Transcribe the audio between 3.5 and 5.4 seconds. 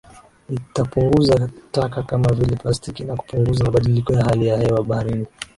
mabadiliko ya hali ya hewa baharini